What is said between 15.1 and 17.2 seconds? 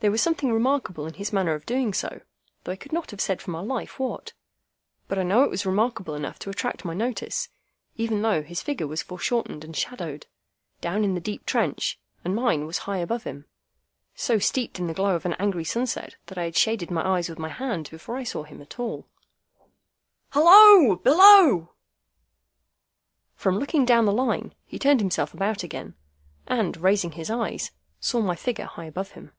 of an angry sunset, that I had shaded my